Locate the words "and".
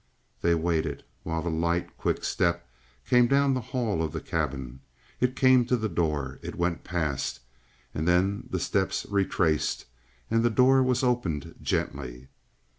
7.93-8.07, 10.31-10.41